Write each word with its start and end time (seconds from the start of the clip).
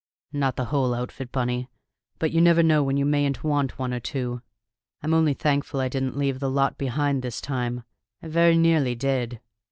"Not 0.33 0.55
the 0.55 0.65
whole 0.65 0.95
outfit, 0.95 1.31
Bunny. 1.31 1.69
But 2.17 2.31
you 2.31 2.41
never 2.41 2.63
know 2.63 2.81
when 2.81 2.97
you 2.97 3.05
mayn't 3.05 3.43
want 3.43 3.77
one 3.77 3.93
or 3.93 3.99
two. 3.99 4.41
I'm 5.03 5.13
only 5.13 5.35
thankful 5.35 5.79
I 5.79 5.89
didn't 5.89 6.17
leave 6.17 6.39
the 6.39 6.49
lot 6.49 6.75
behind 6.75 7.21
this 7.21 7.39
time. 7.39 7.83
I 8.23 8.27
very 8.27 8.57
nearly 8.57 8.95
did." 8.95 9.39